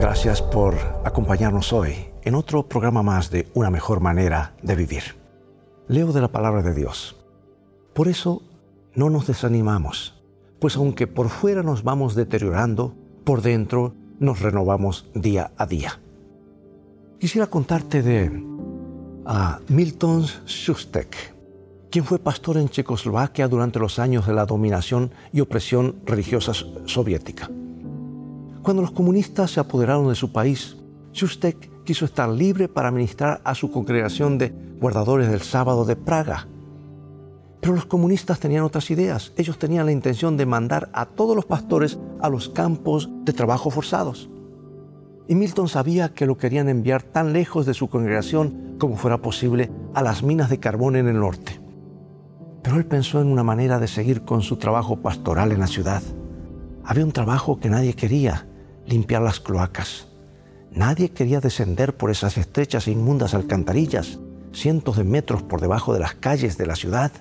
[0.00, 5.02] Gracias por acompañarnos hoy en otro programa más de Una mejor manera de vivir.
[5.88, 7.16] Leo de la palabra de Dios.
[7.92, 8.40] Por eso
[8.94, 10.18] no nos desanimamos,
[10.58, 12.94] pues aunque por fuera nos vamos deteriorando,
[13.24, 16.00] por dentro nos renovamos día a día.
[17.18, 18.42] Quisiera contarte de
[19.26, 21.34] a Milton Schustek,
[21.90, 26.54] quien fue pastor en Checoslovaquia durante los años de la dominación y opresión religiosa
[26.86, 27.50] soviética.
[28.62, 30.76] Cuando los comunistas se apoderaron de su país,
[31.12, 36.46] Schustek quiso estar libre para ministrar a su congregación de guardadores del sábado de Praga.
[37.60, 39.32] Pero los comunistas tenían otras ideas.
[39.36, 43.70] Ellos tenían la intención de mandar a todos los pastores a los campos de trabajo
[43.70, 44.28] forzados.
[45.26, 49.70] Y Milton sabía que lo querían enviar tan lejos de su congregación como fuera posible
[49.94, 51.60] a las minas de carbón en el norte.
[52.62, 56.02] Pero él pensó en una manera de seguir con su trabajo pastoral en la ciudad.
[56.84, 58.46] Había un trabajo que nadie quería,
[58.90, 60.08] limpiar las cloacas.
[60.72, 64.18] Nadie quería descender por esas estrechas e inmundas alcantarillas,
[64.52, 67.12] cientos de metros por debajo de las calles de la ciudad.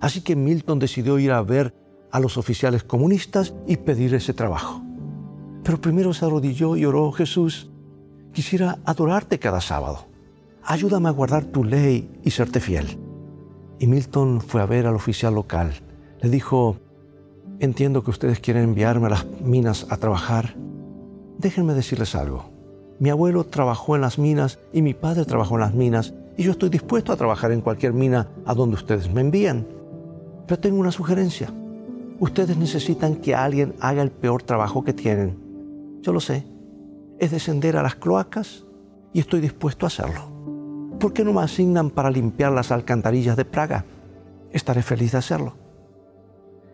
[0.00, 1.74] Así que Milton decidió ir a ver
[2.10, 4.82] a los oficiales comunistas y pedir ese trabajo.
[5.62, 7.70] Pero primero se arrodilló y oró, Jesús,
[8.32, 10.06] quisiera adorarte cada sábado.
[10.62, 12.98] Ayúdame a guardar tu ley y serte fiel.
[13.78, 15.72] Y Milton fue a ver al oficial local.
[16.20, 16.76] Le dijo,
[17.60, 20.54] entiendo que ustedes quieren enviarme a las minas a trabajar.
[21.44, 22.46] Déjenme decirles algo.
[22.98, 26.52] Mi abuelo trabajó en las minas y mi padre trabajó en las minas y yo
[26.52, 29.68] estoy dispuesto a trabajar en cualquier mina a donde ustedes me envíen.
[30.46, 31.52] Pero tengo una sugerencia.
[32.18, 36.00] Ustedes necesitan que alguien haga el peor trabajo que tienen.
[36.00, 36.46] Yo lo sé.
[37.18, 38.64] Es descender a las cloacas
[39.12, 40.32] y estoy dispuesto a hacerlo.
[40.98, 43.84] ¿por qué no me asignan para limpiar las alcantarillas de Praga?
[44.50, 45.52] Estaré feliz de hacerlo.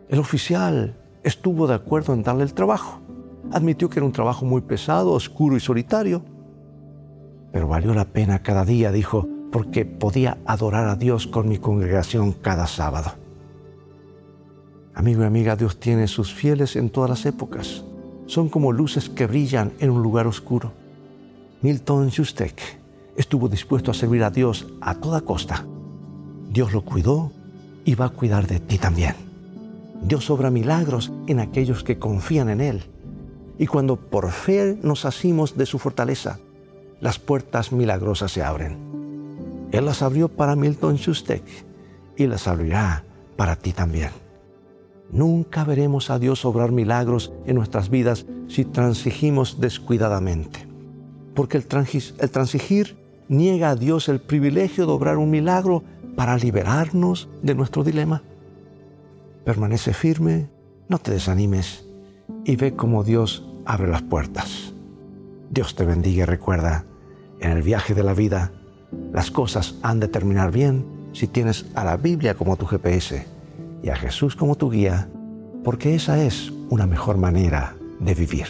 [0.07, 3.01] El oficial estuvo de acuerdo en darle el trabajo.
[3.51, 6.23] Admitió que era un trabajo muy pesado, oscuro y solitario.
[7.51, 12.31] Pero valió la pena cada día, dijo, porque podía adorar a Dios con mi congregación
[12.31, 13.11] cada sábado.
[14.93, 17.83] Amigo y amiga, Dios tiene sus fieles en todas las épocas.
[18.25, 20.73] Son como luces que brillan en un lugar oscuro.
[21.61, 22.61] Milton Justek
[23.15, 25.65] estuvo dispuesto a servir a Dios a toda costa.
[26.49, 27.31] Dios lo cuidó
[27.85, 29.15] y va a cuidar de ti también.
[30.01, 32.83] Dios obra milagros en aquellos que confían en Él.
[33.61, 36.39] Y cuando por fe nos asimos de su fortaleza,
[36.99, 38.75] las puertas milagrosas se abren.
[39.71, 41.43] Él las abrió para Milton Schustek
[42.17, 43.03] y las abrirá
[43.37, 44.09] para ti también.
[45.11, 50.67] Nunca veremos a Dios obrar milagros en nuestras vidas si transigimos descuidadamente.
[51.35, 55.83] Porque el, transigir niega a Dios el privilegio de obrar un milagro
[56.15, 58.23] para liberarnos de nuestro dilema.
[59.45, 60.49] Permanece firme,
[60.89, 61.90] no te desanimes
[62.45, 64.73] y ve cómo Dios abre las puertas.
[65.49, 66.85] Dios te bendiga y recuerda,
[67.39, 68.51] en el viaje de la vida,
[69.11, 73.25] las cosas han de terminar bien si tienes a la Biblia como tu GPS
[73.83, 75.09] y a Jesús como tu guía,
[75.63, 78.47] porque esa es una mejor manera de vivir.